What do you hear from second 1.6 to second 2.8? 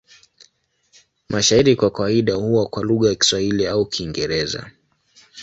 kwa kawaida huwa